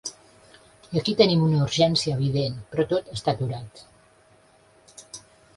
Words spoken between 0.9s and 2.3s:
I aquí tenim una urgència